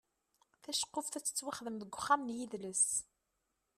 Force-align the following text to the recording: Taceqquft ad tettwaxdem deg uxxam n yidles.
Taceqquft 0.63 1.17
ad 1.17 1.23
tettwaxdem 1.25 1.75
deg 1.77 1.91
uxxam 1.97 2.21
n 2.23 2.33
yidles. 2.37 2.85